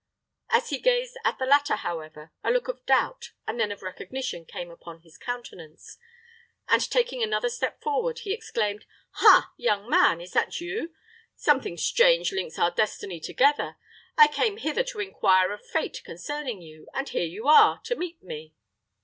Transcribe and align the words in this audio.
As 0.49 0.69
he 0.71 0.79
gazed 0.79 1.15
at 1.23 1.37
the 1.37 1.45
latter, 1.45 1.75
however, 1.75 2.31
a 2.43 2.49
look 2.49 2.67
of 2.67 2.83
doubt, 2.87 3.33
and 3.45 3.59
then 3.59 3.71
of 3.71 3.83
recognition, 3.83 4.45
came 4.45 4.71
upon 4.71 5.01
his 5.01 5.15
countenance, 5.15 5.99
and 6.67 6.89
taking 6.89 7.21
another 7.21 7.49
step 7.49 7.79
forward, 7.83 8.17
he 8.21 8.33
exclaimed, 8.33 8.87
"Ha! 9.17 9.51
young 9.57 9.87
man; 9.87 10.19
is 10.19 10.31
that 10.33 10.59
you? 10.59 10.91
Something 11.35 11.77
strange 11.77 12.31
links 12.33 12.57
our 12.57 12.71
destiny 12.71 13.19
together. 13.19 13.77
I 14.17 14.27
came 14.27 14.57
hither 14.57 14.83
to 14.85 14.99
inquire 15.01 15.51
of 15.51 15.63
Fate 15.63 16.01
concerning 16.03 16.63
you; 16.63 16.87
and 16.95 17.07
here 17.07 17.21
you 17.27 17.47
are, 17.47 17.79
to 17.83 17.95
meet 17.95 18.23
me." 18.23 18.55